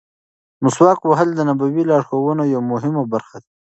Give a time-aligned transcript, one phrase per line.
[0.63, 3.49] مسواک وهل د نبوي لارښوونو یوه مهمه برخه ده.